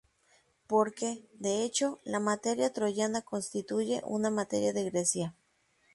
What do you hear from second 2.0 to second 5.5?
la materia troyana constituye una "materia de Grecia".